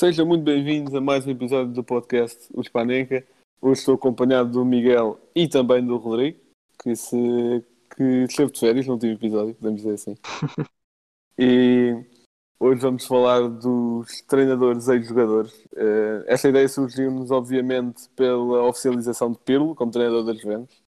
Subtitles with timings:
[0.00, 3.22] Sejam muito bem-vindos a mais um episódio do podcast O Spanenka.
[3.60, 6.40] Hoje estou acompanhado do Miguel e também do Rodrigo,
[6.82, 7.62] que, se,
[7.94, 10.16] que esteve de férias no último episódio, podemos dizer assim.
[11.38, 12.02] e
[12.58, 15.52] hoje vamos falar dos treinadores ex-jogadores.
[15.74, 20.82] Uh, esta ideia surgiu-nos, obviamente, pela oficialização de Pirlo como treinador das Juventus.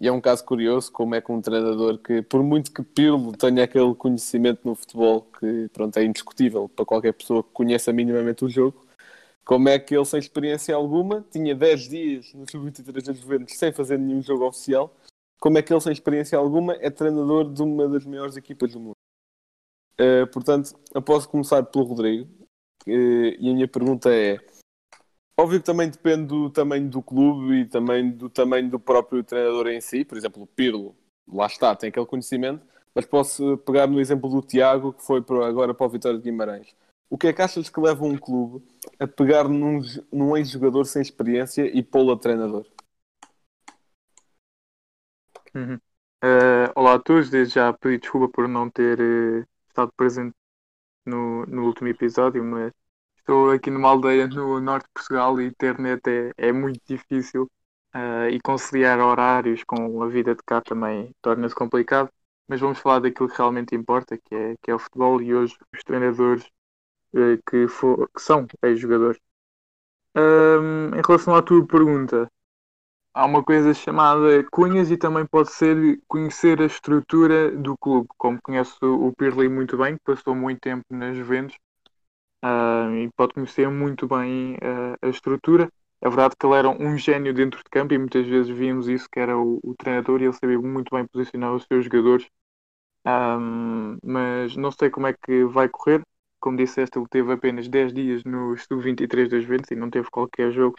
[0.00, 3.36] E é um caso curioso como é que um treinador que, por muito que Pirlo
[3.36, 8.44] tenha aquele conhecimento no futebol que pronto, é indiscutível para qualquer pessoa que conheça minimamente
[8.44, 8.86] o jogo,
[9.44, 13.72] como é que ele, sem experiência alguma, tinha 10 dias no Sub-23 das Juventus sem
[13.72, 14.94] fazer nenhum jogo oficial,
[15.40, 18.80] como é que ele, sem experiência alguma, é treinador de uma das maiores equipas do
[18.80, 18.96] mundo?
[20.00, 22.28] Uh, portanto, posso começar pelo Rodrigo,
[22.86, 24.38] uh, e a minha pergunta é
[25.40, 29.68] Óbvio que também depende do tamanho do clube e também do tamanho do próprio treinador
[29.68, 30.04] em si.
[30.04, 30.96] Por exemplo, o Pirlo,
[31.28, 32.66] lá está, tem aquele conhecimento.
[32.92, 36.74] Mas posso pegar no exemplo do Tiago, que foi agora para o Vitória de Guimarães.
[37.08, 38.66] O que é que achas que leva um clube
[38.98, 39.80] a pegar num,
[40.12, 42.66] num ex-jogador sem experiência e pô-lo a treinador?
[45.54, 45.76] Uhum.
[46.24, 50.34] Uh, olá a todos, desde já pedi desculpa por não ter uh, estado presente
[51.06, 52.72] no, no último episódio, mas
[53.28, 57.42] estou aqui numa aldeia no norte de Portugal e a internet é, é muito difícil
[57.94, 62.10] uh, e conciliar horários com a vida de cá também torna-se complicado.
[62.48, 65.54] Mas vamos falar daquilo que realmente importa, que é, que é o futebol e hoje
[65.74, 66.44] os treinadores
[67.14, 69.20] uh, que, for, que são ex-jogadores.
[70.16, 72.30] Um, em relação à tua pergunta,
[73.12, 78.08] há uma coisa chamada cunhas e também pode ser conhecer a estrutura do clube.
[78.16, 81.58] Como conheço o Pirli muito bem, que passou muito tempo nas Juventus,
[82.44, 85.70] uh, e pode conhecer muito bem uh, a estrutura.
[86.00, 89.08] É verdade que ele era um gênio dentro de campo e muitas vezes víamos isso,
[89.10, 92.28] que era o, o treinador e ele sabia muito bem posicionar os seus jogadores.
[93.06, 96.02] Um, mas não sei como é que vai correr.
[96.40, 100.52] Como disseste, ele teve apenas 10 dias no Sub-23 das Juventus e não teve qualquer
[100.52, 100.76] jogo.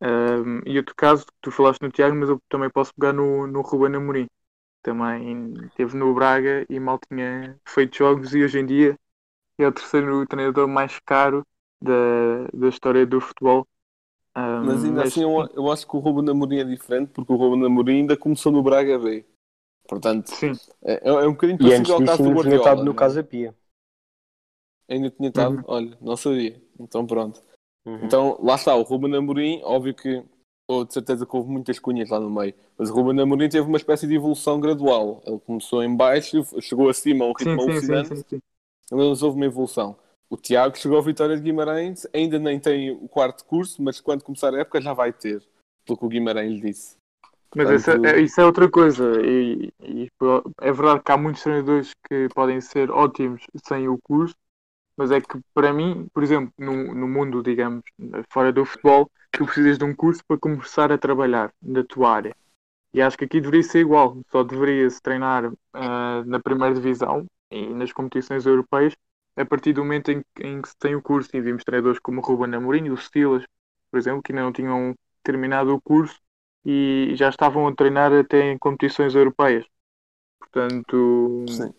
[0.00, 3.62] Um, e outro caso, tu falaste no Tiago, mas eu também posso pegar no, no
[3.62, 4.28] Ruben Amorim.
[4.82, 8.98] Também teve no Braga e mal tinha feito jogos e hoje em dia
[9.62, 11.46] é o terceiro treinador mais caro
[11.80, 13.66] da, da história do futebol.
[14.36, 15.08] Um, mas ainda mas...
[15.08, 18.16] assim eu, eu, acho que o Ruben Amorim é diferente porque o Ruben Amorim ainda
[18.16, 19.24] começou no Braga B.
[19.88, 20.52] Portanto, Sim.
[20.82, 22.42] É, é um bocadinho parecido ao caso do Guardiola.
[22.42, 22.94] tinha estado no é?
[22.94, 23.54] Casa Pia.
[24.88, 25.56] Ainda tinha estado?
[25.56, 25.64] Uhum.
[25.66, 26.62] Olha, não sabia.
[26.78, 27.42] Então pronto.
[27.86, 28.04] Uhum.
[28.04, 30.22] Então lá está, o Ruben Amorim, óbvio que
[30.68, 33.66] ou de certeza que houve muitas cunhas lá no meio, mas o Ruben Amorim teve
[33.66, 35.22] uma espécie de evolução gradual.
[35.26, 38.40] Ele começou em baixo, chegou acima a um ritmo sim, alucinante, sim, sim,
[38.90, 39.96] mas houve uma evolução.
[40.30, 44.22] O Tiago chegou à Vitória de Guimarães, ainda nem tem o quarto curso, mas quando
[44.22, 45.42] começar a época já vai ter,
[45.86, 46.96] pelo que o Guimarães lhe disse.
[47.56, 48.04] Mas Portanto...
[48.04, 50.08] é, isso é outra coisa, e, e,
[50.60, 54.34] é verdade que há muitos treinadores que podem ser ótimos sem o curso,
[54.98, 57.84] mas é que para mim, por exemplo, no, no mundo, digamos,
[58.30, 62.36] fora do futebol, tu precisas de um curso para começar a trabalhar na tua área.
[62.92, 67.66] E acho que aqui deveria ser igual, só deveria-se treinar uh, na primeira divisão, e
[67.68, 68.94] nas competições europeias
[69.36, 72.20] a partir do momento em, em, que se tem o curso e vimos treinadores como
[72.20, 73.44] o Ruben Amorim, o Silas,
[73.90, 76.18] por exemplo, que ainda não tinham terminado o curso
[76.64, 79.64] e já estavam a treinar até em competições europeias.
[80.40, 81.72] Portanto, Sim.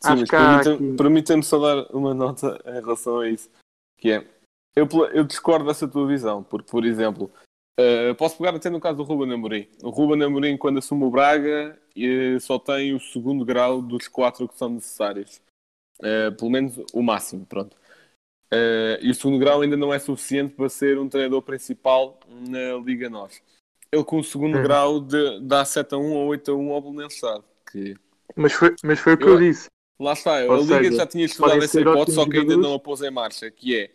[0.00, 3.50] Sim, acho que permita-me permita só dar uma nota em relação a isso,
[3.96, 4.26] que é
[4.74, 7.30] eu, eu discordo dessa tua visão, porque, por exemplo,
[7.78, 9.68] Uh, posso pegar até no caso do Ruben Amorim.
[9.82, 14.48] O Ruben Amorim, quando assume o Braga, uh, só tem o segundo grau dos quatro
[14.48, 15.42] que são necessários.
[16.00, 17.76] Uh, pelo menos o máximo, pronto.
[19.02, 23.10] e o segundo grau ainda não é suficiente para ser um treinador principal na Liga
[23.10, 23.42] NOS.
[23.92, 26.80] Ele com o segundo grau de, dá 7 a 1 ou 8 a 1 ao
[26.80, 27.20] Belenenses.
[27.70, 27.94] Que...
[28.34, 29.68] Mas, foi, mas foi o que eu, eu disse.
[29.98, 33.00] Lá está, a Liga já tinha estudado essa hipótese, só que ainda não a pôs
[33.00, 33.90] em marcha, que é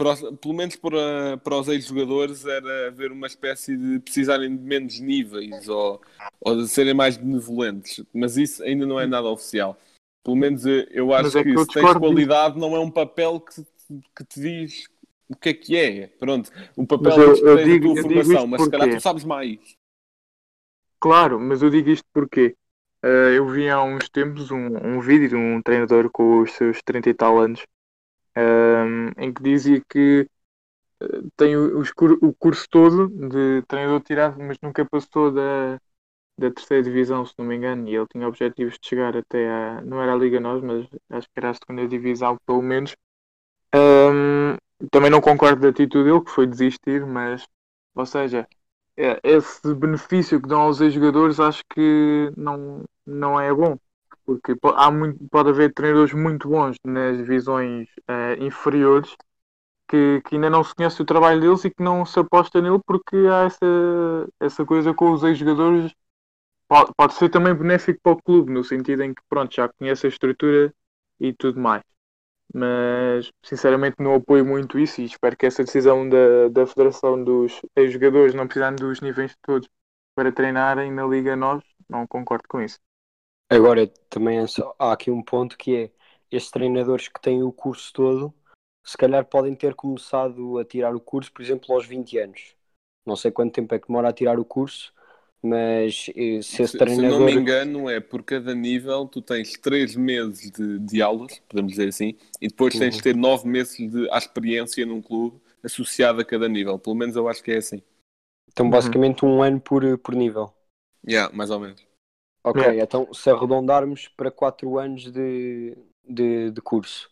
[0.00, 4.98] para, pelo menos para, para os ex-jogadores, era haver uma espécie de precisarem de menos
[4.98, 6.00] níveis ou,
[6.40, 8.02] ou de serem mais benevolentes.
[8.14, 9.78] Mas isso ainda não é nada oficial.
[10.24, 12.66] Pelo menos eu acho é que, que se tens qualidade, disso.
[12.66, 13.62] não é um papel que,
[14.16, 14.88] que te diz
[15.28, 16.06] o que é que é.
[16.06, 19.58] Pronto, o papel mas eu, digo, a tua formação, mas se calhar tu sabes mais.
[20.98, 22.54] Claro, mas eu digo isto porque
[23.04, 26.80] uh, eu vi há uns tempos um, um vídeo de um treinador com os seus
[26.82, 27.62] 30 e tal anos
[28.36, 30.28] um, em que dizia que
[31.36, 31.82] tem o,
[32.22, 35.78] o curso todo de treinador tirado, mas nunca passou da,
[36.38, 39.82] da terceira divisão, se não me engano, e ele tinha objetivos de chegar até a.
[39.82, 42.96] não era a Liga Nós, mas acho que era a segunda divisão, pelo menos.
[43.74, 44.56] Um,
[44.90, 47.46] também não concordo da atitude dele, que foi desistir, mas,
[47.94, 48.48] ou seja,
[48.96, 53.78] é, esse benefício que dão aos ex-jogadores acho que não, não é bom.
[54.30, 59.16] Porque há muito, pode haver treinadores muito bons nas divisões uh, inferiores
[59.88, 62.78] que, que, ainda não se conhece o trabalho deles e que não se aposta nele
[62.86, 63.66] porque há essa,
[64.38, 65.92] essa coisa com os ex-jogadores
[66.68, 70.06] pode, pode ser também benéfico para o clube, no sentido em que pronto, já conhece
[70.06, 70.72] a estrutura
[71.18, 71.82] e tudo mais.
[72.54, 77.60] Mas sinceramente não apoio muito isso e espero que essa decisão da, da Federação dos
[77.90, 79.68] jogadores não precisando dos níveis todos
[80.14, 82.78] para treinarem na Liga nós não concordo com isso.
[83.50, 85.90] Agora também é só, há aqui um ponto que é
[86.30, 88.34] estes treinadores que têm o curso todo
[88.84, 92.54] se calhar podem ter começado a tirar o curso, por exemplo, aos 20 anos.
[93.06, 94.92] Não sei quanto tempo é que demora a tirar o curso,
[95.42, 97.12] mas eh, se esse treinador...
[97.12, 101.40] Se não me engano, é por cada nível tu tens 3 meses de, de aulas,
[101.48, 103.02] podemos dizer assim, e depois tens de uhum.
[103.02, 106.78] ter 9 meses de a experiência num clube associado a cada nível.
[106.78, 107.82] Pelo menos eu acho que é assim.
[108.48, 108.70] Então, uhum.
[108.70, 110.52] basicamente, um ano por, por nível.
[111.06, 111.89] Yeah, mais ou menos.
[112.42, 112.82] Ok, yeah.
[112.82, 115.76] então se arredondarmos para 4 anos de,
[116.08, 117.10] de, de curso,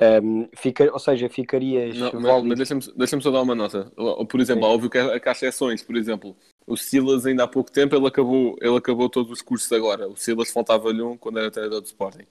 [0.00, 1.96] um, fica, ou seja, ficarias.
[1.96, 3.90] Não, mas, mas deixa-me deixa só dar uma nota.
[4.28, 4.70] Por exemplo, Sim.
[4.70, 5.82] óbvio que há, que há exceções.
[5.82, 6.36] Por exemplo,
[6.66, 10.08] o Silas, ainda há pouco tempo, ele acabou, ele acabou todos os cursos agora.
[10.08, 12.26] O Silas faltava-lhe um quando era treinador de Sporting.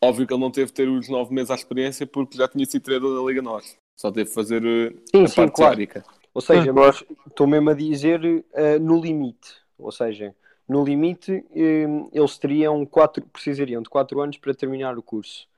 [0.00, 2.64] Óbvio que ele não teve de ter os nove meses à experiência porque já tinha
[2.64, 3.76] sido treinador da Liga Norte.
[3.98, 5.76] Só teve de fazer eh, sim, a sim, parte claro.
[5.76, 6.04] teórica.
[6.32, 9.56] Ou seja, mas estou mesmo a dizer uh, no limite.
[9.76, 10.34] Ou seja,
[10.70, 15.48] no limite, uh, eles teriam quatro, precisariam de 4 anos para terminar o curso.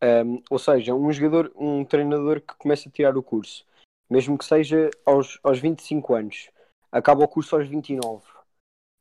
[0.00, 3.66] Um, ou seja, um jogador, um treinador que começa a tirar o curso,
[4.08, 6.48] mesmo que seja aos, aos 25 anos,
[6.92, 8.24] acaba o curso aos 29.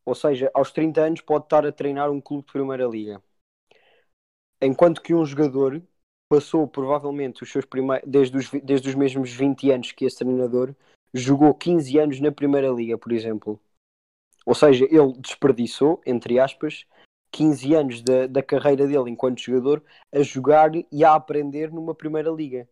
[0.03, 3.21] Ou seja, aos 30 anos pode estar a treinar um clube de Primeira Liga.
[4.59, 5.79] Enquanto que um jogador
[6.27, 10.73] passou provavelmente os seus primeiros, desde os, desde os mesmos 20 anos que esse treinador,
[11.13, 13.59] jogou 15 anos na Primeira Liga, por exemplo.
[14.45, 16.85] Ou seja, ele desperdiçou, entre aspas,
[17.31, 22.29] 15 anos da, da carreira dele enquanto jogador a jogar e a aprender numa primeira
[22.29, 22.67] liga.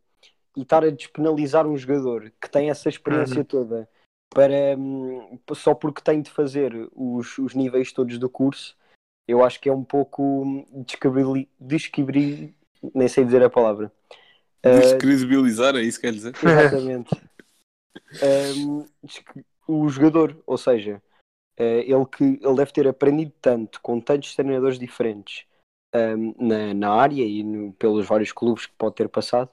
[0.57, 3.45] E estar a despenalizar um jogador que tem essa experiência uhum.
[3.45, 3.89] toda
[4.29, 8.75] para hum, só porque tem de fazer os, os níveis todos do curso,
[9.27, 10.65] eu acho que é um pouco
[11.59, 12.53] descobrir,
[12.93, 13.91] nem sei dizer a palavra.
[14.61, 16.33] Descredibilizar, uh, é isso que quer dizer?
[16.35, 17.09] Exatamente.
[18.57, 18.85] um,
[19.67, 21.01] o jogador, ou seja,
[21.59, 25.45] ele, que, ele deve ter aprendido tanto com tantos treinadores diferentes
[25.93, 29.49] um, na, na área e no, pelos vários clubes que pode ter passado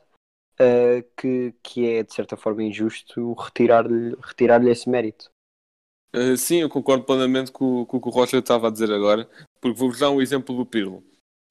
[0.61, 5.31] uh, que, que é de certa forma injusto retirar-lhe retirar esse mérito.
[6.15, 9.29] Uh, sim, eu concordo plenamente com, com o que o Rocha estava a dizer agora,
[9.61, 11.05] porque vou-vos dar um exemplo do Pirlo,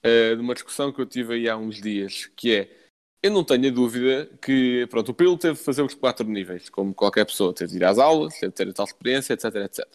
[0.05, 2.87] uh, de uma discussão que eu tive aí há uns dias, que é,
[3.21, 6.69] eu não tenho a dúvida que, pronto, o Pirlo teve de fazer os quatro níveis,
[6.69, 9.55] como qualquer pessoa, teve de ir às aulas, teve de ter a tal experiência, etc,
[9.55, 9.85] etc.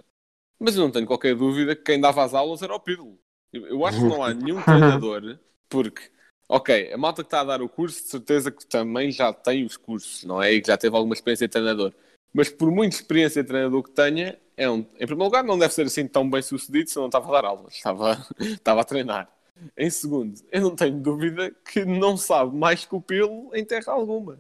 [0.61, 3.19] Mas eu não tenho qualquer dúvida que quem dava as aulas era o Pirlo.
[3.53, 6.03] Eu, acho que não há nenhum treinador, porque,
[6.49, 9.65] ok, a malta que está a dar o curso, de certeza que também já tem
[9.65, 10.53] os cursos, não é?
[10.53, 11.93] E que já teve alguma experiência de treinador.
[12.33, 15.73] Mas por muita experiência de treinador que tenha, é um, em primeiro lugar, não deve
[15.73, 19.29] ser assim tão bem sucedido se não estava a dar aulas, estava, estava a treinar.
[19.77, 23.93] Em segundo, eu não tenho dúvida que não sabe mais que o Pirlo em terra
[23.93, 24.39] alguma.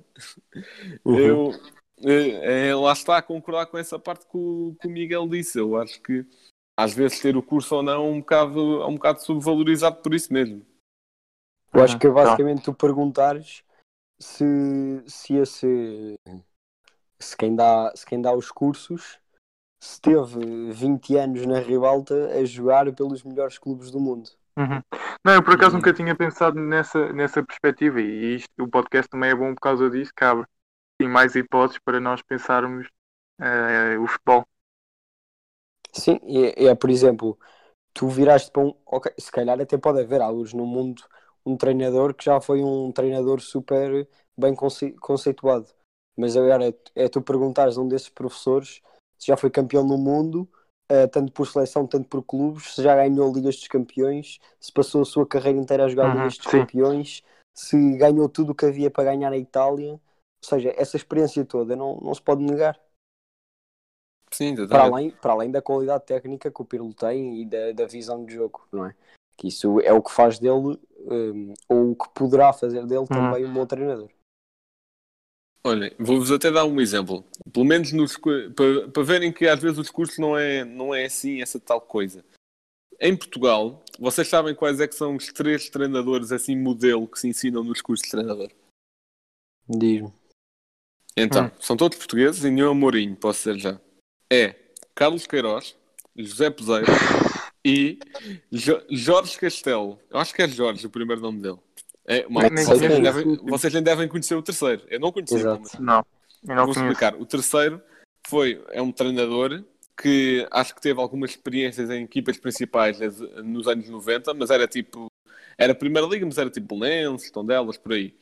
[1.05, 1.19] Uhum.
[1.19, 1.61] Eu,
[2.05, 5.59] é, é, lá está a concordar com essa parte que o, que o, Miguel disse.
[5.59, 6.27] Eu acho que
[6.79, 10.15] às vezes ter o curso ou não é um bocado, é um bocado subvalorizado por
[10.15, 10.65] isso mesmo.
[11.73, 13.63] Eu acho que é basicamente tu perguntares
[14.21, 16.19] se, se esse
[17.21, 19.19] se quem, dá, se quem dá os cursos
[19.83, 24.29] se teve 20 anos na ribalta a jogar pelos melhores clubes do mundo.
[24.59, 24.83] Uhum.
[25.25, 25.79] Não, eu por acaso uhum.
[25.79, 29.89] nunca tinha pensado nessa, nessa perspectiva e isto, o podcast também é bom por causa
[29.89, 30.47] disso, que abre
[31.01, 32.87] tem mais hipóteses para nós pensarmos
[33.41, 34.47] uh, o futebol.
[35.95, 37.39] Sim, é, é, por exemplo,
[37.95, 38.75] tu viraste para um.
[38.85, 41.03] Ok, se calhar até pode haver alguns no mundo
[41.47, 45.69] um treinador que já foi um treinador super bem conce, conceituado.
[46.19, 48.83] Mas agora é, é tu perguntares a um desses professores
[49.19, 50.47] se já foi campeão no mundo,
[50.93, 55.01] uh, tanto por seleção, tanto por clubes, se já ganhou Ligas dos Campeões, se passou
[55.01, 56.59] a sua carreira inteira a jogar uhum, Ligas dos sim.
[56.61, 57.23] Campeões,
[57.55, 59.99] se ganhou tudo o que havia para ganhar a Itália.
[60.43, 62.81] Ou seja, essa experiência toda não, não se pode negar.
[64.31, 67.87] Sim, para além, para além da qualidade técnica que o Pirlo tem e da, da
[67.87, 68.95] visão de jogo, não é?
[69.37, 73.07] Que isso é o que faz dele, um, ou o que poderá fazer dele hum.
[73.07, 74.09] também um bom treinador.
[75.63, 77.25] Olhem, vou-vos até dar um exemplo.
[77.53, 81.05] Pelo menos nos, para, para verem que às vezes os cursos não é, não é
[81.05, 82.25] assim, essa tal coisa.
[82.99, 87.29] Em Portugal, vocês sabem quais é que são os três treinadores assim modelo que se
[87.29, 88.51] ensinam nos cursos de treinador?
[89.69, 90.20] Diz-me.
[91.17, 91.51] Então, Hum.
[91.61, 93.81] são todos portugueses e nenhum é Mourinho, posso dizer já.
[94.33, 94.55] É
[94.95, 95.77] Carlos Queiroz,
[96.17, 96.87] José Peseiro
[97.65, 97.99] e
[98.51, 99.99] Jo- Jorge Castelo.
[100.11, 101.59] Eu acho que é Jorge o primeiro nome dele.
[102.07, 103.01] É, vocês, nem é.
[103.01, 104.83] devem, vocês nem devem conhecer o terceiro.
[104.89, 105.35] Eu não conheci.
[105.37, 105.61] Exato.
[105.63, 106.05] mas Não,
[106.49, 106.81] eu não Vou conheço.
[106.81, 107.15] explicar.
[107.21, 107.81] O terceiro
[108.27, 109.63] foi, é um treinador
[110.01, 112.99] que acho que teve algumas experiências em equipas principais
[113.45, 115.07] nos anos 90, mas era tipo.
[115.59, 118.15] Era Primeira Liga, mas era tipo Lenços, Tondelas, por aí.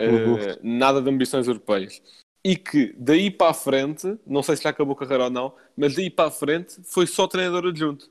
[0.00, 0.38] Uhum.
[0.38, 2.00] Eh, nada de ambições europeias.
[2.44, 5.52] E que daí para a frente, não sei se já acabou a carreira ou não,
[5.76, 8.08] mas daí para a frente foi só treinador adjunto.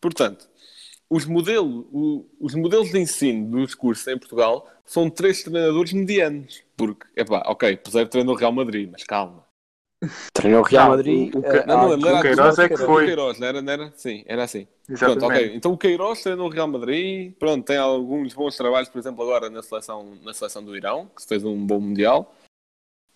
[0.00, 0.48] Portanto,
[1.10, 6.62] os, modelo, o- os modelos de ensino dos cursos em Portugal são três treinadores medianos.
[6.76, 9.44] Porque, epá, ok, Peseiro treinou o Real Madrid, mas calma.
[10.32, 11.34] Treinou o Real Madrid.
[11.34, 13.04] o- o eh, Ca- há Não, não, era o Queiroz é que o foi.
[13.06, 13.92] Queiroz, não era, não era?
[13.96, 14.66] Sim, era assim.
[14.98, 15.54] Pronto, ok.
[15.54, 19.48] Então o Queiroz treinou o Real Madrid, pronto, tem alguns bons trabalhos, por exemplo, agora
[19.50, 22.32] na seleção, na seleção do Irão, que se fez um bom Mundial.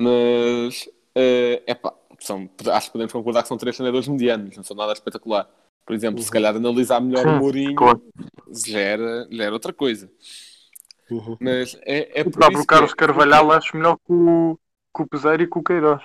[0.00, 4.76] Mas, é epá, são, acho que podemos concordar que são três treinadores medianos, não são
[4.76, 5.48] nada espetacular.
[5.86, 8.02] Por exemplo, se calhar analisar melhor o Hum, Mourinho claro.
[8.66, 10.10] já era, já era outra coisa.
[11.10, 11.36] Uhum.
[11.40, 14.58] Mas é, é O por próprio isso que Carlos é- Carvalhal acho melhor que o,
[14.94, 16.02] que o Peseiro e que o Queiroz.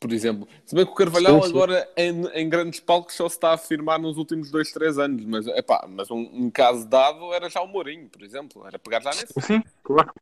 [0.00, 0.46] por exemplo.
[0.66, 1.58] Se bem que o Carvalhal Sim, sim.
[1.58, 5.24] agora em, em grandes palcos só se está a afirmar nos últimos dois, três anos.
[5.24, 8.66] Mas, epá, mas um, um caso dado era já o Mourinho, por exemplo.
[8.66, 9.34] Era pegar já nesse.
[9.40, 10.12] Sim, claro.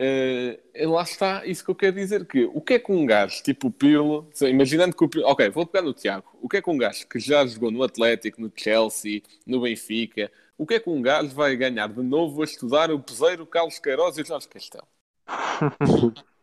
[0.00, 2.26] E lá está isso que eu quero dizer.
[2.26, 5.48] Que, o que é que um gajo tipo o Pirlo, imaginando que o Pirlo, ok,
[5.50, 6.26] vou pegar no Tiago.
[6.40, 10.30] O que é que um gajo que já jogou no Atlético, no Chelsea, no Benfica,
[10.58, 13.46] o que é que um gajo vai ganhar de novo a estudar o Peseiro, o
[13.46, 14.86] Carlos Queiroz e o Jorge Castelo?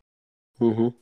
[0.62, 0.94] Uhum.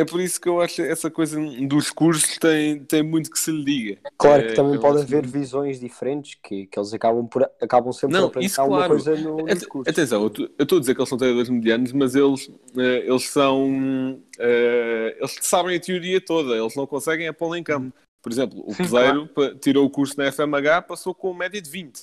[0.00, 3.50] É por isso que eu acho essa coisa dos cursos tem, tem muito que se
[3.50, 3.98] lhe diga.
[4.16, 7.42] Claro É, que também eu pode haver muito- visões diferentes que, que eles acabam, por,
[7.60, 8.94] acabam sempre Não, por aprender isso alguma claro.
[8.94, 9.92] coisa no, nos cursos.
[9.92, 10.28] Atenção, eu
[10.58, 14.22] estou a dizer que eles são treinadores medianos, mas eles, eh, eles são.
[14.38, 17.96] eh, eles sabem a teoria toda, eles não conseguem a pô-la em campo.
[18.22, 21.70] Por exemplo, o Sim, Peseiro pa- tirou o curso na FMH, passou com média de
[21.70, 22.02] 20.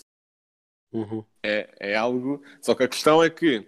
[0.94, 1.24] Uhum.
[1.46, 2.42] É, é algo.
[2.62, 3.68] Só que a questão é que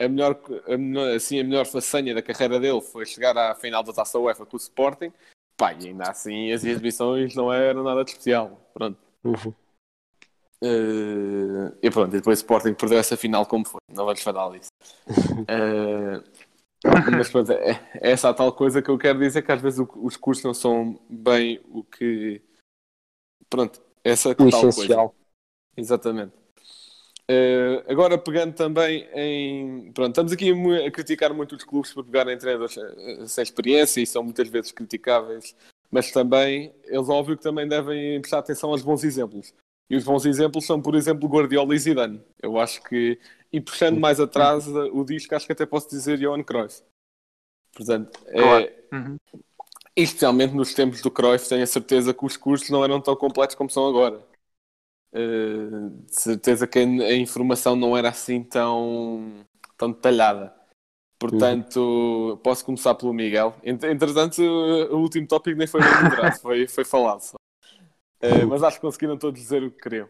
[0.00, 3.82] a melhor, a melhor, assim, a melhor façanha da carreira dele foi chegar à final
[3.82, 5.12] da taça UEFA com o Sporting.
[5.56, 8.60] Pá, e ainda assim as exibições não eram nada de especial.
[8.72, 8.98] Pronto.
[9.24, 9.52] Uhum.
[10.62, 13.78] Eh, e pronto, e depois o Sporting perdeu essa final como foi.
[13.92, 14.68] Não vamos falar disso.
[15.48, 16.22] Eh,
[17.16, 19.80] mas pronto, é, é essa a tal coisa que eu quero dizer que às vezes
[19.80, 22.40] o- os cursos não são bem o que.
[23.50, 24.68] Pronto, essa O tal coisa.
[24.68, 25.14] essencial.
[25.76, 26.32] Exatamente.
[27.30, 29.92] Eh, agora pegando também em.
[29.92, 30.50] Pronto, estamos aqui
[30.86, 34.72] a criticar muito os clubes por pegarem treinadores eh, sem experiência e são muitas vezes
[34.72, 35.54] criticáveis,
[35.90, 39.52] mas também eles, óbvio, que também devem prestar atenção aos bons exemplos.
[39.90, 42.22] E os bons exemplos são, por exemplo, Guardiola e Zidane.
[42.42, 43.18] Eu acho que.
[43.52, 46.82] E puxando mais atrás eh, o disco, acho que até posso dizer Johan Cruyff.
[47.74, 48.84] Portanto, é.
[48.90, 49.18] Uhum.
[49.94, 53.54] especialmente nos tempos do Cruyff, tenho a certeza que os cursos não eram tão completos
[53.54, 54.26] como são agora.
[55.12, 59.44] Uh, de certeza que a informação não era assim tão,
[59.76, 60.54] tão detalhada.
[61.18, 63.54] Portanto, posso começar pelo Miguel.
[63.64, 67.36] Ent- Entretanto, o último tópico nem foi moderado, foi, foi falado só.
[68.22, 70.08] Uh, mas acho que conseguiram todos dizer o que queriam.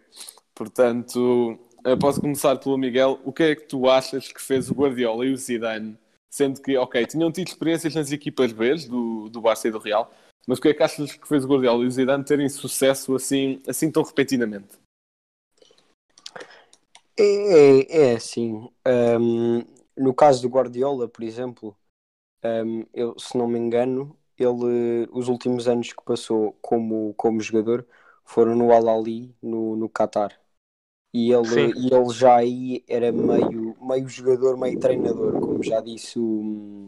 [0.55, 1.59] Portanto,
[2.01, 3.21] posso começar pelo Miguel.
[3.25, 5.97] O que é que tu achas que fez o Guardiola e o Zidane?
[6.31, 10.13] Sendo que, ok, tinham tido experiências nas equipas B do, do Barça e do Real,
[10.47, 13.15] mas o que é que achas que fez o Guardiola e o Zidane terem sucesso
[13.15, 14.79] assim, assim tão repentinamente?
[17.19, 18.69] É, é, é assim.
[19.21, 19.65] hum,
[19.97, 21.77] no caso do Guardiola, por exemplo,
[22.45, 27.87] hum, eu, se não me engano, ele, os últimos anos que passou como, como jogador
[28.25, 30.39] foram no Al-Ali, no, no Qatar.
[31.13, 31.73] E ele, Sim.
[31.75, 36.87] e ele já aí era meio, meio jogador, meio treinador, como já disse o.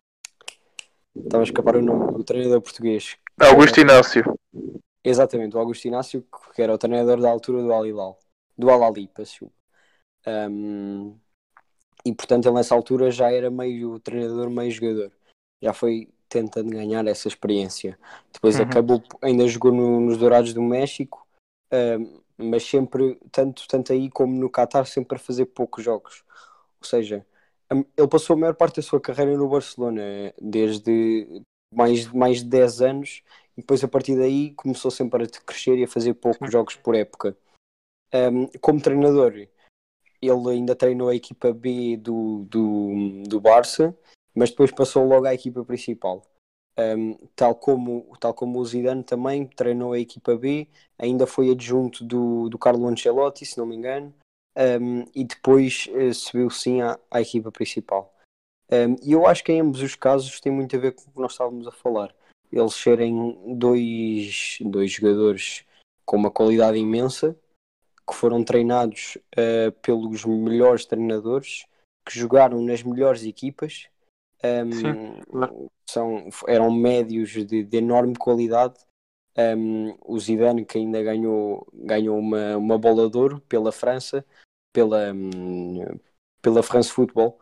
[1.16, 3.16] Estava a escapar o nome do treinador português.
[3.40, 4.22] Augusto Inácio.
[5.02, 8.18] Exatamente, o Augusto Inácio, que era o treinador da altura do Al-Hilal,
[8.56, 9.59] do Al-Ali, peço desculpa.
[10.26, 11.16] Um,
[12.04, 15.12] e portanto ele nessa altura já era meio treinador, meio jogador.
[15.62, 17.98] Já foi tentando ganhar essa experiência.
[18.32, 18.62] Depois Uhum.
[18.66, 21.26] acabou, ainda jogou no- nos Dourados do México,
[21.72, 26.24] um, mas sempre, tanto, tanto aí como no Qatar, sempre a fazer poucos jogos.
[26.80, 27.26] Ou seja,
[27.70, 30.02] ele passou a maior parte da sua carreira no Barcelona,
[30.40, 31.42] desde
[31.74, 33.22] mais, mais de 10 anos,
[33.56, 36.94] e depois a partir daí começou sempre a crescer e a fazer poucos jogos por
[36.94, 37.36] época.
[38.14, 39.46] Um, como treinador,
[40.20, 43.96] ele ainda treinou a equipa B do, do, do Barça,
[44.34, 46.22] mas depois passou logo à equipa principal.
[46.78, 52.04] Um, tal, como, tal como o Zidane também treinou a equipa B, ainda foi adjunto
[52.04, 54.14] do, do Carlo Ancelotti, se não me engano,
[54.56, 58.14] um, e depois uh, subiu sim à, à equipa principal.
[58.70, 61.12] Um, e eu acho que em ambos os casos tem muito a ver com o
[61.12, 62.14] que nós estávamos a falar.
[62.52, 65.64] Eles serem dois, dois jogadores
[66.04, 67.36] com uma qualidade imensa,
[68.10, 71.64] que foram treinados uh, pelos melhores treinadores,
[72.04, 73.88] que jogaram nas melhores equipas
[74.42, 75.70] um, claro.
[75.88, 78.74] são, eram médios de, de enorme qualidade.
[79.38, 84.24] Um, o Zidane, que ainda ganhou, ganhou uma, uma bola de ouro pela França,
[84.72, 85.84] pela, um,
[86.42, 87.38] pela France Football,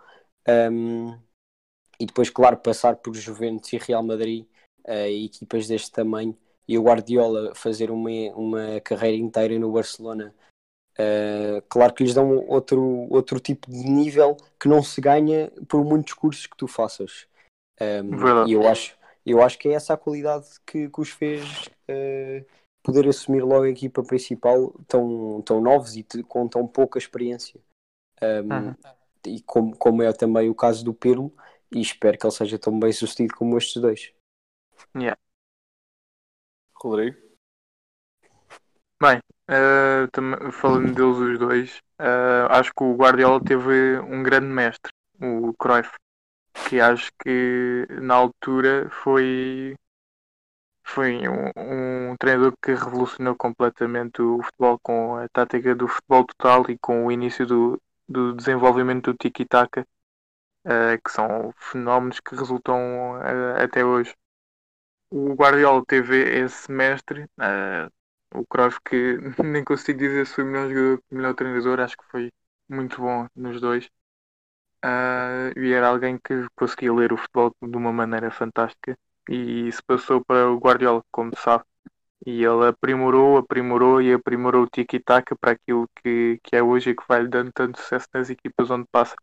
[1.99, 4.47] e depois, claro, passar por Juventus e Real Madrid,
[4.87, 10.35] uh, equipas deste tamanho, e o Guardiola fazer uma, uma carreira inteira no Barcelona
[11.01, 15.85] Uh, claro que lhes dão outro, outro tipo de nível que não se ganha por
[15.85, 17.29] muitos cursos que tu faças.
[17.81, 21.67] Um, e eu acho, eu acho que é essa a qualidade que, que os fez
[21.89, 22.45] uh,
[22.83, 27.61] poder assumir logo a equipa principal tão, tão novos e com tão pouca experiência.
[28.21, 28.75] Um, uhum.
[29.27, 31.33] E como, como é também o caso do Pirlo,
[31.71, 34.13] e espero que ele seja tão bem sucedido como estes dois.
[34.97, 35.17] Yeah.
[36.75, 37.19] Rodrigo?
[39.01, 44.93] Bem, uh, falando deles os dois, uh, acho que o Guardiola teve um grande mestre,
[45.21, 45.91] o Cruyff,
[46.53, 49.75] que acho que na altura foi,
[50.85, 56.65] foi um, um treinador que revolucionou completamente o futebol com a tática do futebol total
[56.71, 59.87] e com o início do, do desenvolvimento do tiki-taka,
[60.67, 63.15] uh, que são fenómenos que resultam
[63.57, 64.15] até hoje.
[65.11, 67.91] O Guardiola teve esse mestre, uh,
[68.35, 72.33] o Cruyff que nem consigo dizer se foi melhor jogador melhor treinador, acho que foi
[72.69, 73.91] muito bom nos dois.
[74.85, 78.97] Uh, e era alguém que conseguia ler o futebol de uma maneira fantástica
[79.29, 81.65] e se passou para o Guardiola, como sabe.
[82.27, 86.95] E ele aprimorou, aprimorou e aprimorou o tiki-taka para aquilo que, que é hoje e
[86.97, 89.17] que vai lhe dando tanto sucesso nas equipas onde passa.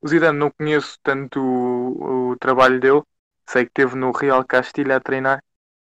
[0.00, 3.02] O Zidane não conheço tanto o, o trabalho dele,
[3.46, 5.42] sei que teve no Real Castilho a treinar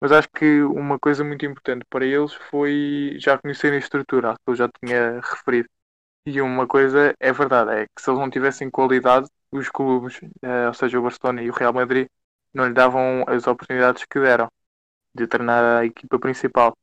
[0.00, 4.50] mas acho que uma coisa muito importante para eles foi já conhecerem a estrutura, que
[4.50, 5.68] eu já tinha referido.
[6.26, 10.68] E uma coisa é verdade, é que se eles não tivessem qualidade, os clubes, eh,
[10.68, 12.08] ou seja, o Barcelona e o Real Madrid,
[12.54, 14.48] não lhe davam as oportunidades que deram
[15.14, 16.76] de treinar a equipa principal.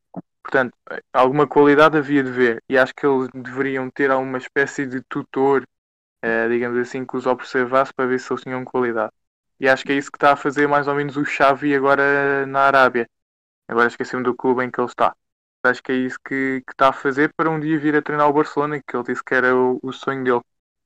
[0.43, 0.73] Portanto,
[1.13, 5.65] alguma qualidade havia de ver e acho que eles deveriam ter alguma espécie de tutor,
[6.23, 9.13] eh, digamos assim, que os observasse para ver se eles tinham qualidade.
[9.63, 12.45] E acho que é isso que está a fazer mais ou menos o Xavi agora
[12.45, 13.09] na Arábia.
[13.65, 15.15] Agora esqueci-me do clube em que ele está.
[15.63, 18.27] Acho que é isso que, que está a fazer para um dia vir a treinar
[18.27, 20.41] o Barcelona, que ele disse que era o, o sonho dele.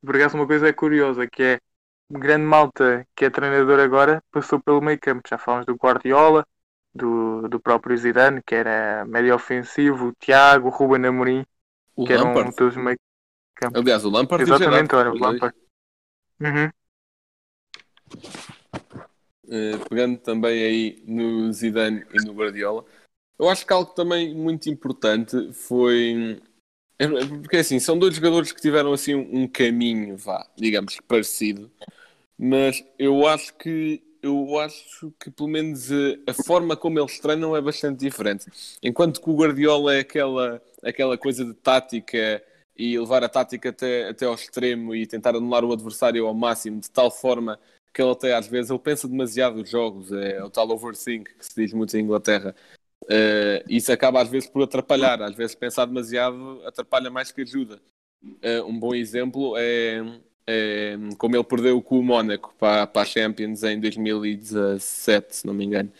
[0.05, 1.59] Por acaso uma coisa é curiosa, que é
[2.07, 5.27] um grande malta que é treinador agora passou pelo meio campo.
[5.27, 6.45] Já falamos do Guardiola,
[6.93, 11.43] do, do próprio Zidane, que era médio ofensivo, o Tiago, o Ruben Amorim,
[11.95, 12.41] o que Lampard.
[12.41, 12.99] eram todos meio
[13.55, 13.79] campo.
[13.79, 15.57] Aliás, o Lampard Exatamente, o olha, o Lampard.
[16.39, 16.69] Uhum.
[19.47, 22.83] Uh, pegando também aí no Zidane e no Guardiola,
[23.39, 26.41] eu acho que algo também muito importante foi
[27.41, 31.71] porque assim, são dois jogadores que tiveram assim um caminho, vá, digamos, parecido,
[32.37, 37.55] mas eu acho que eu acho que pelo menos a, a forma como eles treinam
[37.55, 38.45] é bastante diferente.
[38.81, 42.43] Enquanto que o Guardiola é aquela, aquela coisa de tática
[42.75, 46.79] e levar a tática até, até ao extremo e tentar anular o adversário ao máximo,
[46.81, 47.59] de tal forma
[47.97, 51.43] que ele até às vezes ele pensa demasiado os jogos, é o tal overthink que
[51.43, 52.55] se diz muito em Inglaterra.
[53.05, 57.81] Uh, isso acaba às vezes por atrapalhar, às vezes pensar demasiado atrapalha mais que ajuda.
[58.23, 60.03] Uh, um bom exemplo é,
[60.45, 65.55] é, como ele perdeu com o Mónaco para, para a Champions em 2017, se não
[65.55, 65.91] me engano.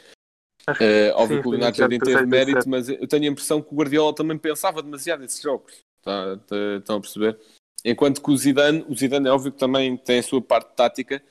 [0.70, 3.76] Uh, óbvio que o United nem teve mérito, mas eu tenho a impressão que o
[3.76, 5.74] Guardiola também pensava demasiado esses jogos.
[6.04, 7.40] Tá, tá, estão a perceber?
[7.84, 11.24] Enquanto que o Zidane, o Zidane é óbvio que também tem a sua parte tática,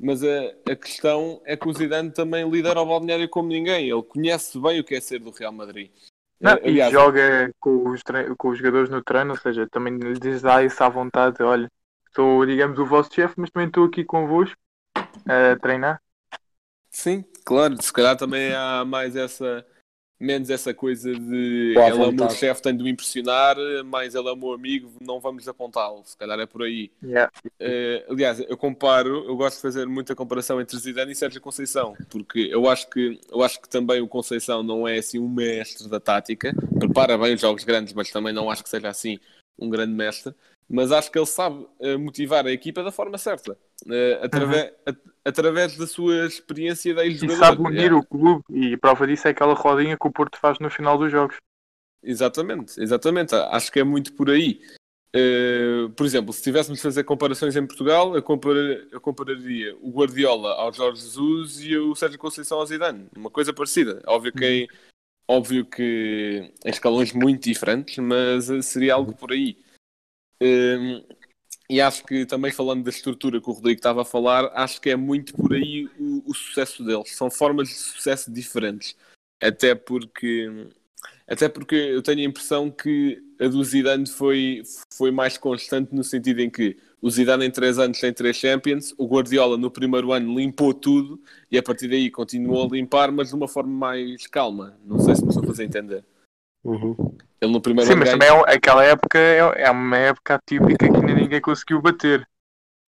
[0.00, 3.90] mas a, a, questão é que o Zidane também lidera o balneário como ninguém.
[3.90, 5.90] Ele conhece bem o que é ser do Real Madrid.
[6.40, 8.02] Não, Aliás, e joga com os,
[8.38, 11.42] com os jogadores no treino, ou seja, também lhes dá isso à vontade.
[11.42, 11.70] Olha,
[12.14, 14.56] sou, digamos, o vosso chefe, mas também estou aqui convosco
[14.96, 16.00] a treinar.
[16.90, 17.80] Sim, claro.
[17.82, 19.66] Se calhar também há mais essa
[20.20, 22.34] menos essa coisa de Boa ela é o meu vontade.
[22.34, 23.56] chefe, tem de me impressionar,
[23.86, 26.02] mais ele é o meu amigo, não vamos apontá-lo.
[26.04, 26.90] Se calhar é por aí.
[27.02, 27.32] Yeah.
[27.58, 31.96] Eh, aliás, eu comparo, eu gosto de fazer muita comparação entre Zidane e Sérgio Conceição,
[32.10, 35.88] porque eu acho que eu acho que também o Conceição não é assim um mestre
[35.88, 39.18] da tática, prepara bem os jogos grandes, mas também não acho que seja assim
[39.58, 40.34] um grande mestre.
[40.72, 43.58] Mas acho que ele sabe eh, motivar a equipa da forma certa.
[43.90, 47.38] eh, através, a- através da sua experiência de E ex-jogador.
[47.38, 48.44] sabe unir É, o clube.
[48.50, 51.36] E prova disso é aquela rodinha que o Porto faz no final dos jogos.
[52.02, 53.34] Exatamente, exatamente.
[53.34, 54.60] Acho que é muito por aí.
[55.12, 58.24] Eh, por exemplo, se tivéssemos de fazer comparações em Portugal, eu,
[58.92, 63.08] eu compararia o Guardiola ao Jorge Jesus e o Sérgio Conceição ao Zidane.
[63.16, 64.00] Uma coisa parecida.
[64.06, 64.68] Óbvio que, em,
[65.26, 69.56] óbvio que em escalões muito diferentes, mas seria algo por aí.
[70.40, 71.04] Eh,
[71.68, 74.90] e acho que também falando da estrutura que o Rodrigo estava a falar, acho que
[74.90, 77.16] é muito por aí o, o sucesso deles.
[77.16, 78.96] São formas de sucesso diferentes.
[79.40, 80.68] Até porque
[81.26, 86.02] até porque eu tenho a impressão que a do Zidane foi, foi mais constante no
[86.02, 90.12] sentido em que o Zidane em 3 anos tem 3 Champions, o Guardiola no primeiro
[90.12, 94.26] ano limpou tudo e a partir daí continuou a limpar, mas de uma forma mais
[94.26, 94.76] calma.
[94.84, 96.04] Não sei se me estou a fazer entender.
[96.64, 97.16] Uhum.
[97.40, 100.76] Ele no primeiro Sim, mas ganha- também é, aquela época é, é uma época atípica
[100.90, 102.28] que ainda ninguém conseguiu bater.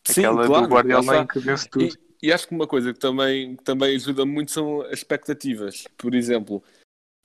[0.06, 1.84] Sim, Aquela claro, do Guardiola em que vence tudo.
[1.84, 5.84] E, e acho que uma coisa que também, que também ajuda muito são as expectativas.
[5.96, 6.62] Por exemplo,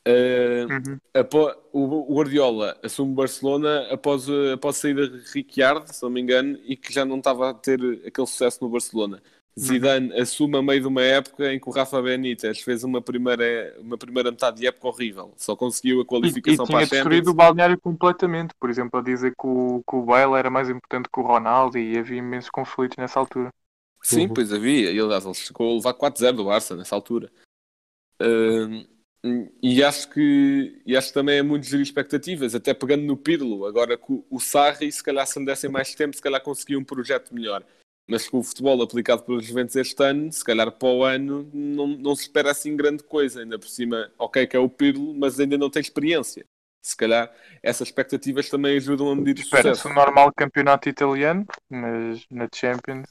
[0.06, 0.98] eh, Uhum.
[1.14, 6.10] Apo- o o Guardiola assume Barcelona após, a- após a saída de Ricciardo, se não
[6.10, 9.22] me engano, e que já não estava a ter aquele sucesso no Barcelona.
[9.60, 13.76] Zidane assume a meio de uma época em que o Rafa Benítez fez uma primeira,
[13.80, 15.34] uma primeira metade de época horrível.
[15.36, 17.28] Só conseguiu a E, e qualificação para tinha a destruído Champions.
[17.28, 18.54] o balneário completamente.
[18.60, 21.78] Por exemplo, a dizer que o, que o Bale era mais importante que o Ronaldo
[21.78, 23.50] e havia imensos conflitos nessa altura.
[24.04, 24.34] Sim, Uhum.
[24.36, 24.92] pois havia.
[24.92, 27.32] E aliás, ele chegou a levar 4-0 do Barça nessa altura.
[28.22, 28.86] Hum,
[29.62, 33.66] e acho que e acho que também é muito gerir expectativas, até pegando no Pirlo.
[33.66, 36.84] Agora com o Sarri, se calhar se lhe dessem mais tempo, se calhar conseguia um
[36.84, 37.66] projeto melhor.
[38.10, 41.88] Mas com o futebol aplicado pelos Juventus este ano, se calhar para o ano não,
[41.88, 43.42] não se espera assim grande coisa.
[43.42, 46.46] Ainda por cima, ok que é o Pirlo, mas ainda não tem experiência.
[46.82, 47.30] Se calhar
[47.62, 49.90] essas expectativas também ajudam a medir o Espera-se sucesso.
[49.90, 53.10] um normal campeonato italiano, mas na Champions.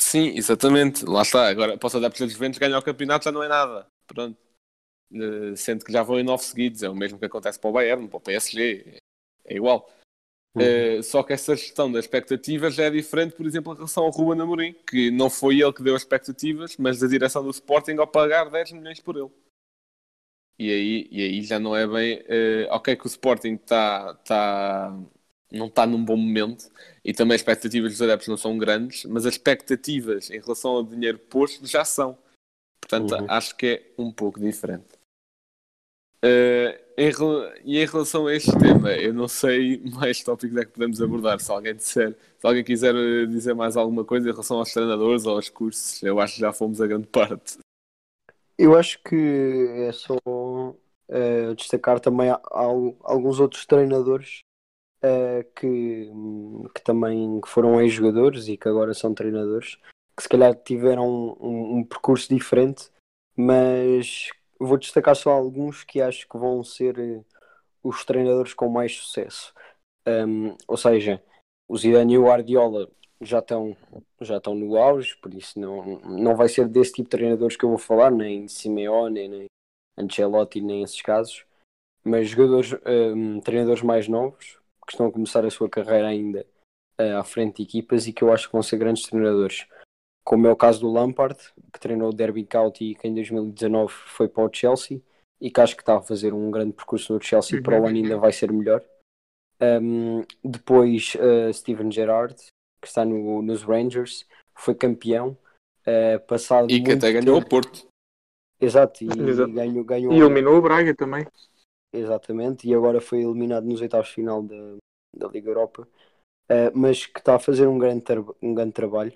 [0.00, 1.04] Sim, exatamente.
[1.04, 1.46] Lá está.
[1.48, 3.86] Agora, posso dar para os Juventus ganhar o campeonato já não é nada.
[4.06, 4.36] Pronto.
[5.12, 6.82] Eh, sendo que já vão em nove seguidos.
[6.82, 8.98] É o mesmo que acontece para o Bayern, para o PSG.
[9.44, 9.88] É igual.
[10.56, 10.62] Uhum.
[10.62, 14.10] Eh, só que essa gestão das expectativas já é diferente, por exemplo, em relação ao
[14.10, 17.96] Ruben Amorim, que não foi ele que deu as expectativas, mas da direção do Sporting
[17.98, 19.30] ao pagar 10 milhões por ele.
[20.58, 22.22] E aí, e aí já não é bem.
[22.26, 24.14] eh, ok, que o Sporting está.
[24.24, 24.98] Tá,
[25.52, 26.68] não está num bom momento
[27.04, 30.82] e também as expectativas dos adeptos não são grandes, mas as expectativas em relação ao
[30.82, 32.18] dinheiro posto já são.
[32.80, 33.26] Portanto, Uhum.
[33.28, 34.95] acho que é um pouco diferente.
[36.22, 37.10] Eh, em
[37.64, 41.38] e em relação a este tema, eu não sei mais tópicos é que podemos abordar.
[41.40, 45.26] Se alguém disser, se alguém quiser eh, dizer mais alguma coisa em relação aos treinadores
[45.26, 47.58] ou aos cursos, eu acho que já fomos a grande parte.
[48.58, 50.16] Eu acho que é só
[51.08, 54.40] eh, destacar também alguns outros treinadores
[55.02, 56.10] eh, que,
[56.74, 59.76] que também foram ex-jogadores e que agora são treinadores,
[60.16, 62.90] que se calhar tiveram um, um percurso diferente,
[63.36, 67.22] mas vou destacar só alguns que acho que vão ser eh,
[67.82, 69.52] os treinadores com mais sucesso.
[70.06, 71.22] Um, ou seja,
[71.68, 72.88] o Zidane e o Guardiola
[73.20, 73.76] já estão
[74.20, 77.64] já estão no auge, por isso não, não vai ser desse tipo de treinadores que
[77.64, 79.46] eu vou falar, nem Simeone, nem
[79.98, 81.44] Ancelotti, nem esses casos,
[82.04, 86.46] mas jogadores, hum, treinadores mais novos que estão a começar a sua carreira ainda
[86.98, 89.66] eh, à frente de equipas e que eu acho que vão ser grandes treinadores.
[90.26, 91.38] Como é o caso do Lampard,
[91.72, 95.00] que treinou o Derby County e que em 2019 foi para o Chelsea
[95.40, 97.96] e que acho que está a fazer um grande percurso no Chelsea, para o ano
[97.96, 98.82] ainda vai ser melhor.
[99.60, 102.34] Um, depois uh, Steven Gerrard,
[102.82, 105.36] que está no- nos Rangers, foi campeão.
[105.86, 107.86] uh, passado E que até ganhou o tempo- Porto.
[108.60, 109.50] Exato, e, Exato.
[109.50, 111.24] e ganhou, ganhou E eliminou o Braga também.
[111.92, 114.76] exatamente, e agora foi eliminado nos oitavos de final da,
[115.16, 115.86] da Liga Europa,
[116.48, 118.04] Uh, mas que está a fazer um grande,
[118.40, 119.12] um grande trabalho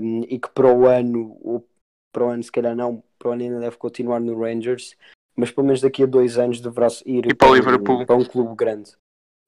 [0.00, 1.66] um, e que para o ano, ou
[2.12, 4.96] para o ano se calhar não, para o ano ainda deve continuar no Rangers,
[5.36, 8.06] mas pelo menos daqui a dois anos deverá ir E para o um- Liverpool.
[8.06, 8.92] para um clube grande.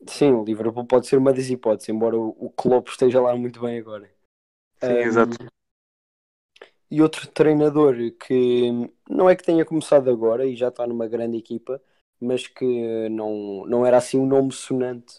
[0.09, 3.61] Sim, o Liverpool pode ser uma das hipóteses, embora o, o Klopp esteja lá muito
[3.61, 4.11] bem agora.
[4.83, 5.37] Sim, Um, exato.
[6.91, 7.97] E outro treinador
[8.27, 8.71] que
[9.09, 11.83] não é que tenha começado agora e já está numa grande equipa,
[12.21, 15.17] mas que não, não era assim um nome sonante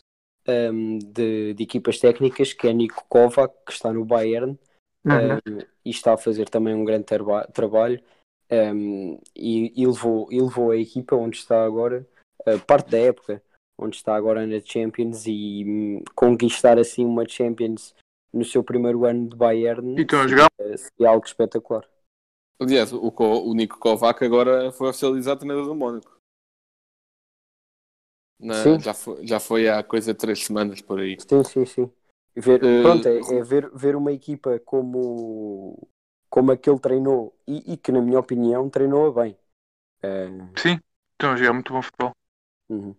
[0.48, 4.58] um, de, de equipas técnicas, que é Nico Kovac, que está no Bayern
[5.06, 5.40] Uhum.
[5.48, 8.02] um, e está a fazer também um grande traba- trabalho
[8.52, 12.08] um, e, e levou, e levou a equipa onde está agora,
[12.48, 13.42] uh, parte da época,
[13.78, 17.94] onde está agora na Champions e hum, conquistar assim uma Champions
[18.34, 20.06] no seu primeiro ano de Bayern E
[20.78, 21.88] seria algo espetacular.
[22.60, 26.18] Aliás, o, Co- o Nico Kovac agora foi oficializado treinador do Mónaco.
[28.40, 28.80] Na- Sim.
[28.80, 31.18] já, foi, já foi há coisa de três semanas por aí.
[31.28, 31.92] Sim, sim, sim.
[32.40, 35.90] Ver, Eh, pronto, é, é ver, ver uma equipa como,
[36.30, 39.36] como a que ele treinou e, e que, na minha opinião, treinou bem.
[40.04, 40.80] Eh, Sim,
[41.14, 42.12] estão a jogar muito bom futebol.
[42.70, 42.96] uhum.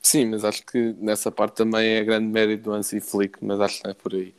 [0.00, 3.78] Sim, mas acho que nessa parte também é grande mérito do Hansi Flick, mas acho
[3.78, 4.34] que não é por aí.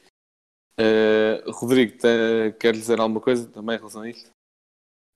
[0.80, 4.32] Eh, Rodrigo, te- quer dizer alguma coisa também em relação a isto?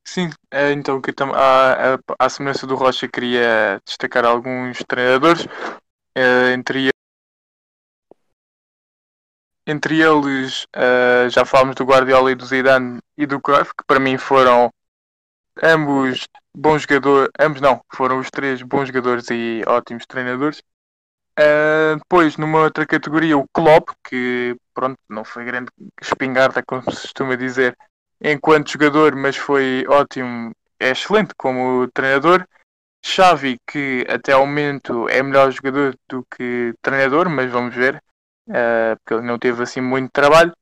[0.06, 5.46] Sim, é, então que à, à, à semelhança do Rocha queria destacar alguns treinadores,
[6.16, 6.90] entre,
[9.66, 14.00] entre eles eh, já falámos do Guardiola e do Zidane e do Cruyff, que para
[14.00, 14.72] mim foram
[15.62, 20.62] ambos bons jogadores, ambos não, foram os três bons jogadores e ótimos treinadores.
[21.38, 25.72] Eh, depois, numa outra categoria, o Klopp, que pronto, não foi grande
[26.02, 27.78] espingarda, como se costuma dizer,
[28.22, 32.48] enquanto jogador, mas foi ótimo, é excelente como treinador.
[33.06, 38.02] Xavi, que até ao momento é melhor jogador do que treinador, mas vamos ver,
[38.50, 40.54] eh, porque ele não teve assim muito trabalho.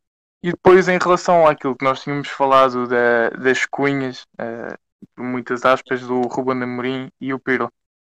[0.44, 4.76] E depois, em relação àquilo que nós tínhamos falado da- das cunhas, eh,
[5.18, 7.72] muitas aspas, do Ruben Amorim e o Pirlo,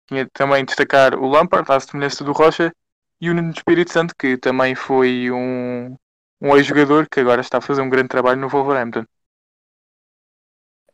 [0.07, 2.73] tinha também de destacar o Lampard, à semelhança do Rocha,
[3.19, 5.95] e o Nuno Espírito Santo, que também foi um,
[6.41, 9.05] um ex-jogador que agora está a fazer um grande trabalho no Wolverhampton.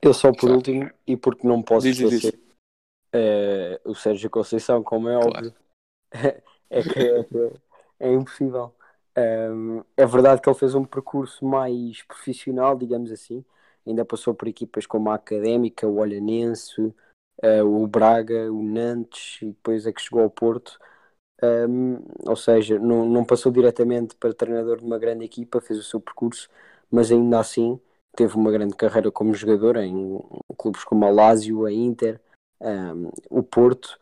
[0.01, 0.55] Eu só por Já.
[0.55, 2.31] último, e porque não posso Diz, diz,
[3.13, 5.53] eh, o Sérgio Conceição, como é óbvio,
[6.69, 7.51] é que é, que
[8.03, 8.73] é impossível.
[9.17, 13.45] Um, é verdade que ele fez um percurso mais profissional, digamos assim.
[13.85, 16.93] Ainda passou por equipas como a Académica, o Olhanense,
[17.41, 20.79] eh, o Braga, o Nantes e depois é que chegou ao Porto.
[21.43, 25.83] Um, ou seja, não, não passou diretamente para treinador de uma grande equipa, fez o
[25.83, 26.49] seu percurso,
[26.89, 27.79] mas ainda assim
[28.15, 30.19] teve uma grande carreira como jogador em
[30.57, 32.21] clubes como a Lazio, a Inter,
[32.61, 33.99] um, o Porto.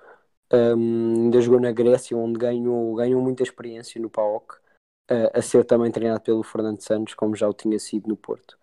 [0.52, 4.56] Ainda jogou na Grécia, onde ganhou, ganhou muita experiência no PAOK,
[5.10, 8.58] uh, a ser também treinado pelo Fernando Santos, como já o tinha sido no Porto.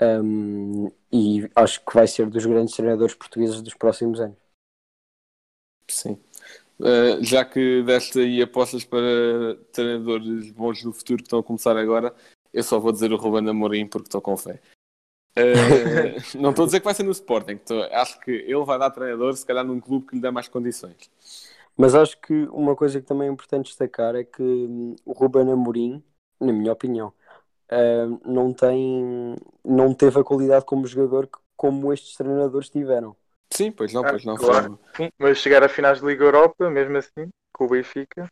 [0.00, 4.36] Um, e acho que vai ser dos grandes treinadores portugueses dos próximos anos.
[5.88, 6.18] Sim.
[6.78, 11.76] Uh, já que deste aí apostas para treinadores bons no futuro que estão a começar
[11.76, 12.14] agora,
[12.52, 14.60] eu só vou dizer o Ruben Amorim porque estou com fé.
[15.36, 18.78] Uh, não estou a dizer que vai ser no Sporting, tô- acho que ele vai
[18.78, 21.10] dar treinador, se calhar num clube que lhe dá mais condições.
[21.76, 25.50] Mas acho que uma coisa que também é importante destacar é que hum, o Ruben
[25.52, 26.02] Amorim,
[26.40, 27.12] na minha opinião,
[27.72, 33.16] hum, não tem, não teve a qualidade como jogador que- como estes treinadores tiveram.
[33.52, 34.36] Sim, pois não, Ah, pois não.
[34.36, 34.70] claro.
[34.96, 38.28] Sim, mas chegar a finais de Liga Europa, mesmo assim, com o Benfica,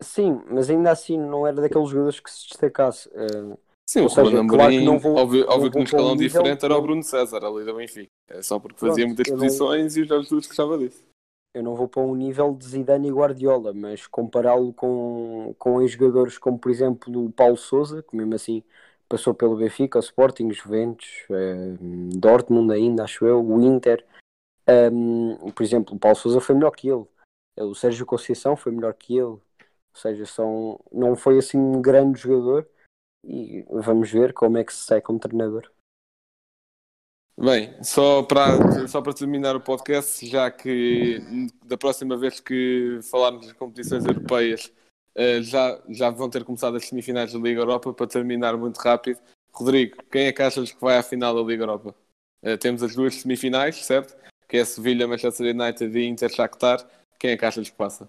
[0.00, 3.08] Sim, mas ainda assim não era daqueles jogadores que se destacasse.
[3.14, 3.56] Hum,
[3.88, 6.76] Sim, Ou o Ruben seja, Amorim, claro vou- óbvio, que num um escalão diferente era
[6.76, 8.10] o Bruno César ali da Benfica.
[8.28, 11.02] É só porque fazia Pronto, muitas eu não- posições e o Jorge Jesus gostava disso.
[11.54, 16.36] eu não vou para um nível de Zidane e Guardiola, mas compará-lo com, com ex-jogadores
[16.36, 18.62] como, por exemplo, o Paulo Sousa, que mesmo assim
[19.08, 21.74] passou pelo Benfica, o Sporting, Juventus, eh,
[22.14, 24.04] Dortmund ainda, acho eu, o Inter.
[24.92, 27.06] Um, por exemplo, o Paulo Sousa foi melhor que ele.
[27.56, 29.22] O Sérgio Conceição foi melhor que ele.
[29.24, 29.40] Ou
[29.94, 32.68] seja, são, não foi assim um grande jogador.
[33.24, 35.70] E vamos ver como é que se sai como treinador.
[37.40, 41.20] Bem, só para, só para terminar o podcast, já que
[41.64, 44.72] da próxima vez que falarmos das competições europeias
[45.14, 49.20] eh, já, já vão ter começado as semifinais da Liga Europa, para terminar muito rápido.
[49.52, 51.94] Rodrigo, quem é que achas que vai à final da Liga Europa?
[52.42, 54.16] Eh, temos as duas semifinais, certo?
[54.48, 56.84] Que é Sevilha, Manchester United e Inter Shakhtar.
[57.18, 58.08] Quem é que achas que passa?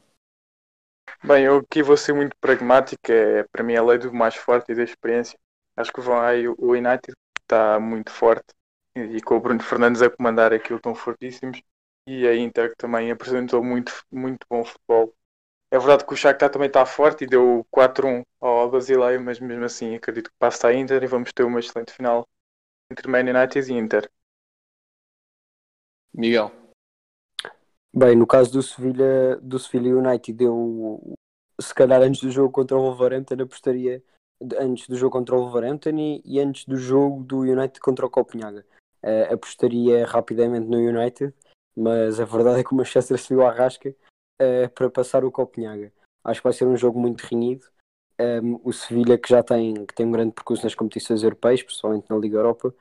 [1.24, 4.36] Bem, eu aqui vou ser muito pragmático, é, para mim é a lei do mais
[4.36, 5.38] forte e da experiência.
[5.76, 8.54] Acho que vai o o United, está muito forte,
[8.96, 11.62] e, e com o Bruno Fernandes a comandar aquilo estão fortíssimos,
[12.08, 15.14] e a Inter que também apresentou muito, muito bom futebol.
[15.72, 19.66] É verdade que o Shakhtar também está forte e deu 4-1 ao Basileia, mas mesmo
[19.66, 22.28] assim acredito que passa a Inter e vamos ter uma excelente final
[22.92, 24.12] entre Man United e Inter.
[26.14, 26.52] Miguel.
[27.93, 31.17] Bem, no caso do Sevilha, do Sevilha United, eu
[31.60, 34.04] se calhar antes do jogo contra o Wolverhampton apostaria
[34.60, 38.10] antes do jogo contra o Wolverhampton e, e antes do jogo do United contra o
[38.10, 38.65] Copenhaga.
[39.02, 41.34] Eh, apostaria rapidamente no United,
[41.75, 43.93] mas a verdade é que o Manchester saiu à rasca
[44.39, 45.91] eh, para passar o Copenhaga.
[46.23, 47.65] Acho que vai ser um jogo muito renhido.
[48.21, 52.10] Um, o Sevilha que já tem, que tem um grande percurso nas competições europeias, principalmente
[52.10, 52.75] na Liga Europa,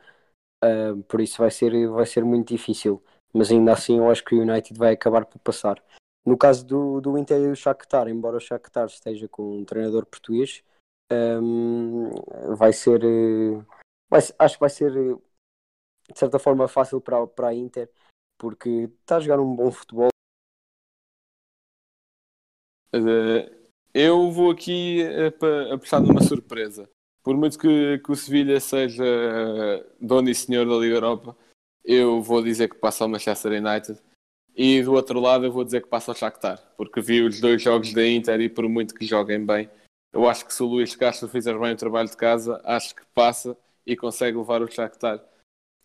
[0.64, 4.34] um, por isso vai ser, vai ser muito difícil mas ainda assim eu acho que
[4.34, 5.82] o United vai acabar por passar.
[6.24, 10.04] No caso do, do Inter e do Shakhtar, embora o Shakhtar esteja com um treinador
[10.04, 10.62] português,
[11.10, 12.10] hum,
[12.56, 13.64] vai ser, eh,
[14.10, 15.16] vai, acho que vai ser eh,
[16.12, 17.90] de certa forma fácil para, para a Inter,
[18.36, 20.08] porque está a jogar um bom futebol.
[22.92, 23.50] Eh,
[23.94, 25.02] Eu vou aqui
[25.72, 26.90] apostar numa surpresa.
[27.22, 29.04] Por muito que, que o Sevilha seja
[30.00, 31.36] dono e senhor da Liga Europa,
[31.88, 33.98] eu vou dizer que passa ao Manchester United.
[34.54, 37.62] E do outro lado eu vou dizer que passa ao Shakhtar, porque vi os dois
[37.62, 39.70] jogos da Inter e por muito que joguem bem,
[40.12, 43.02] eu acho que se o Luís Castro fizer bem o trabalho de casa, acho que
[43.14, 45.24] passa e consegue levar o Shakhtar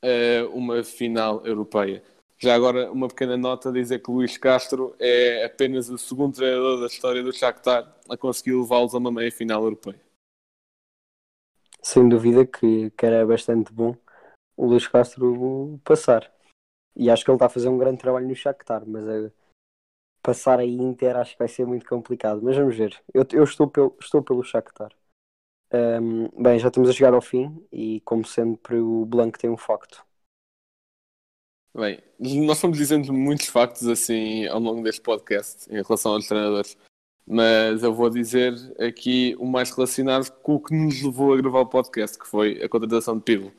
[0.02, 2.04] a uma final europeia.
[2.38, 6.88] Já agora, uma pequena nota dizer que Luís Castro é apenas o segundo treinador da
[6.88, 10.02] história do Shakhtar a conseguir levá-los a uma meia final europeia.
[11.82, 13.96] Sem dúvida que, que era bastante bom
[14.63, 16.32] o Luís Castro passar.
[16.95, 19.32] E acho que ele está a fazer um grande trabalho no Shakhtar, mas a
[20.21, 22.41] passar a Inter acho que vai ser muito complicado.
[22.41, 22.97] Mas vamos ver.
[23.13, 24.93] Eu, eu estou, pelo, estou pelo Shakhtar.
[25.71, 29.58] Ahm, bem, já estamos a chegar ao fim e, como sempre, o Blanco tem um
[29.58, 30.06] facto.
[31.76, 31.99] Bem,
[32.45, 36.78] nós fomos dizendo muitos factos assim ao longo deste podcast em relação aos treinadores,
[37.26, 41.62] mas eu vou dizer aqui o mais relacionado com o que nos levou a gravar
[41.62, 43.52] o podcast, que foi a contratação de Pirlo.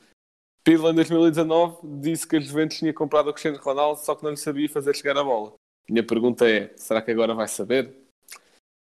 [0.65, 4.31] Pirlo em 2019 disse que a Juventus tinha comprado o Cristiano Ronaldo, só que não
[4.31, 5.53] lhe sabia fazer chegar a bola.
[5.89, 7.95] Minha pergunta é, será que agora vai saber?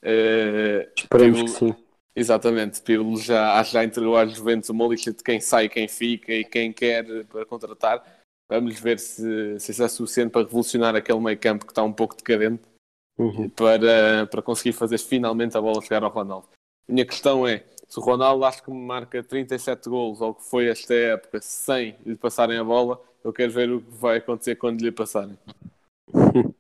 [0.04, 1.84] Eh, Esperemos Pirlo- que sim.
[2.16, 6.44] Exatamente, Pirlo já, já entregou às Juventus uma lista de quem sai, quem fica e
[6.44, 8.04] quem quer para contratar.
[8.50, 11.94] Vamos ver se, se isso é suficiente para revolucionar aquele meio campo que está um
[11.94, 12.64] pouco decadente
[13.20, 13.50] Uhum.
[13.50, 16.48] para, para conseguir fazer finalmente a bola chegar ao Ronaldo.
[16.90, 20.68] A minha questão é, se o Ronaldo acho que marca 37 golos ou que foi
[20.68, 24.82] esta época sem lhe passarem a bola, eu quero ver o que vai acontecer quando
[24.82, 25.38] lhe passarem.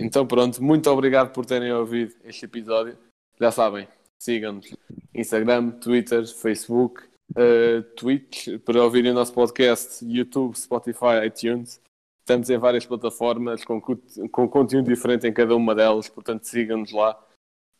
[0.00, 2.96] Então pronto, muito obrigado por terem ouvido este episódio.
[3.40, 3.86] Já sabem,
[4.20, 4.74] sigam-nos
[5.14, 7.02] Instagram, Twitter, Facebook,
[7.36, 11.80] eh, Twitch, para ouvirem o nosso podcast, YouTube, Spotify, iTunes.
[12.20, 13.98] Estamos em várias plataformas com, co-
[14.30, 17.18] com conteúdo diferente em cada uma delas, portanto sigam-nos lá.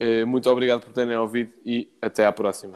[0.04, 2.74] Eh, Muito obrigado por terem ouvido e até à próxima.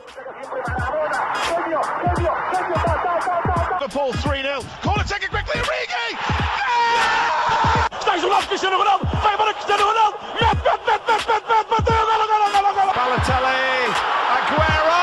[3.81, 4.63] Liverpool 3-0.
[4.81, 6.15] Corner taken quickly, Origi!
[6.15, 7.89] Yeah!
[8.01, 9.07] Stays on off Cristiano Ronaldo.
[9.25, 10.19] Vai embora Cristiano Ronaldo.
[10.41, 12.93] Mete, mete, mete, mete, mete, mete, bateu, golo, golo, golo, golo.
[12.95, 13.91] Balotelli,
[14.37, 15.01] Aguero!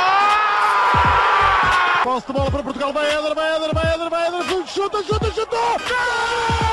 [2.05, 5.29] Posse de bola para Portugal, vai Éder, vai Éder, vai Éder, vai Éder, chuta, chuta,
[5.31, 5.59] chutou!
[5.59, 6.72] Gol!